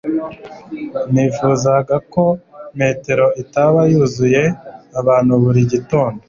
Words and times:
Nifuzaga 1.13 1.95
ko 2.13 2.23
metro 2.79 3.25
itaba 3.41 3.79
yuzuye 3.91 4.43
abantu 4.99 5.33
buri 5.43 5.61
gitondo 5.71 6.19